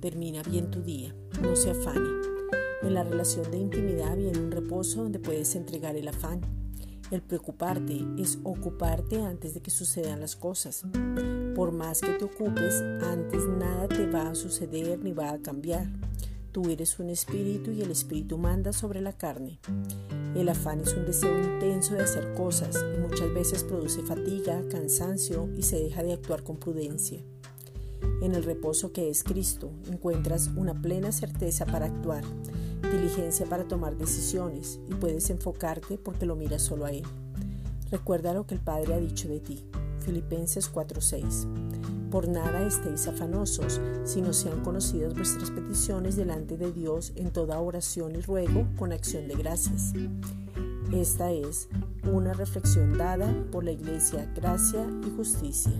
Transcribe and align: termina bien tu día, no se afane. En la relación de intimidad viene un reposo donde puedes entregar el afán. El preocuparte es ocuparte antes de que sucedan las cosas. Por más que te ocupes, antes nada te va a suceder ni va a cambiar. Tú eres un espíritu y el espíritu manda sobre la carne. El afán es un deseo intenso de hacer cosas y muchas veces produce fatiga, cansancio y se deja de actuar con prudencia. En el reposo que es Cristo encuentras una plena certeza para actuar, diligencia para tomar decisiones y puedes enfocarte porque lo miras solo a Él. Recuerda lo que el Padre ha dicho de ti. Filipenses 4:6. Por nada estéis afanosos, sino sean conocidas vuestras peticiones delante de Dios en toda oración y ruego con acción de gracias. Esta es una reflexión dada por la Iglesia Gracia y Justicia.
termina 0.00 0.42
bien 0.42 0.70
tu 0.70 0.82
día, 0.82 1.14
no 1.40 1.56
se 1.56 1.70
afane. 1.70 2.08
En 2.82 2.94
la 2.94 3.04
relación 3.04 3.50
de 3.50 3.58
intimidad 3.58 4.16
viene 4.16 4.38
un 4.38 4.50
reposo 4.50 5.02
donde 5.02 5.18
puedes 5.18 5.54
entregar 5.54 5.96
el 5.96 6.08
afán. 6.08 6.40
El 7.10 7.22
preocuparte 7.22 8.04
es 8.18 8.38
ocuparte 8.42 9.22
antes 9.22 9.54
de 9.54 9.60
que 9.60 9.70
sucedan 9.70 10.20
las 10.20 10.36
cosas. 10.36 10.84
Por 11.54 11.72
más 11.72 12.00
que 12.00 12.12
te 12.12 12.24
ocupes, 12.24 12.82
antes 13.02 13.46
nada 13.48 13.88
te 13.88 14.06
va 14.06 14.30
a 14.30 14.34
suceder 14.34 14.98
ni 14.98 15.12
va 15.12 15.30
a 15.30 15.38
cambiar. 15.38 15.86
Tú 16.52 16.68
eres 16.68 16.98
un 16.98 17.10
espíritu 17.10 17.70
y 17.70 17.82
el 17.82 17.90
espíritu 17.90 18.36
manda 18.36 18.72
sobre 18.72 19.00
la 19.00 19.12
carne. 19.12 19.58
El 20.34 20.48
afán 20.48 20.80
es 20.80 20.94
un 20.94 21.06
deseo 21.06 21.36
intenso 21.38 21.94
de 21.94 22.02
hacer 22.02 22.34
cosas 22.34 22.84
y 22.94 23.00
muchas 23.00 23.32
veces 23.32 23.64
produce 23.64 24.02
fatiga, 24.02 24.62
cansancio 24.68 25.48
y 25.56 25.62
se 25.62 25.78
deja 25.80 26.02
de 26.02 26.12
actuar 26.12 26.42
con 26.42 26.58
prudencia. 26.58 27.24
En 28.22 28.34
el 28.34 28.44
reposo 28.44 28.92
que 28.92 29.10
es 29.10 29.24
Cristo 29.24 29.70
encuentras 29.90 30.50
una 30.56 30.80
plena 30.80 31.12
certeza 31.12 31.66
para 31.66 31.86
actuar, 31.86 32.24
diligencia 32.90 33.46
para 33.46 33.64
tomar 33.64 33.96
decisiones 33.96 34.80
y 34.88 34.94
puedes 34.94 35.30
enfocarte 35.30 35.98
porque 35.98 36.26
lo 36.26 36.36
miras 36.36 36.62
solo 36.62 36.84
a 36.84 36.90
Él. 36.90 37.04
Recuerda 37.90 38.34
lo 38.34 38.46
que 38.46 38.54
el 38.54 38.60
Padre 38.60 38.94
ha 38.94 38.98
dicho 38.98 39.28
de 39.28 39.40
ti. 39.40 39.64
Filipenses 40.00 40.70
4:6. 40.70 41.46
Por 42.10 42.28
nada 42.28 42.66
estéis 42.66 43.08
afanosos, 43.08 43.80
sino 44.04 44.32
sean 44.32 44.62
conocidas 44.62 45.14
vuestras 45.14 45.50
peticiones 45.50 46.16
delante 46.16 46.56
de 46.56 46.72
Dios 46.72 47.12
en 47.16 47.32
toda 47.32 47.60
oración 47.60 48.14
y 48.14 48.20
ruego 48.20 48.66
con 48.78 48.92
acción 48.92 49.26
de 49.26 49.34
gracias. 49.34 49.92
Esta 50.92 51.32
es 51.32 51.68
una 52.12 52.34
reflexión 52.34 52.96
dada 52.96 53.34
por 53.50 53.64
la 53.64 53.72
Iglesia 53.72 54.30
Gracia 54.34 54.86
y 55.06 55.10
Justicia. 55.16 55.72